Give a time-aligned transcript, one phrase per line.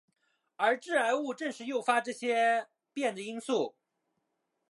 [0.55, 3.75] 而致癌物正是诱发这些变的因素。